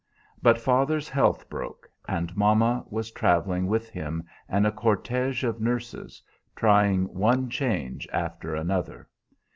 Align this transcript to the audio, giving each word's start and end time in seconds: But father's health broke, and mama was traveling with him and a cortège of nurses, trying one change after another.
But 0.41 0.57
father's 0.59 1.07
health 1.07 1.47
broke, 1.47 1.87
and 2.07 2.35
mama 2.35 2.83
was 2.89 3.11
traveling 3.11 3.67
with 3.67 3.89
him 3.89 4.23
and 4.49 4.65
a 4.65 4.71
cortège 4.71 5.47
of 5.47 5.61
nurses, 5.61 6.23
trying 6.55 7.03
one 7.13 7.51
change 7.51 8.07
after 8.11 8.55
another. 8.55 9.07